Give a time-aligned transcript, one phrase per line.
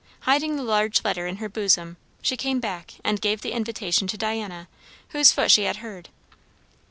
[0.21, 4.17] Hiding the large letter in her bosom, she came back and gave the invitation to
[4.17, 4.67] Diana,
[5.09, 6.09] whose foot she had heard.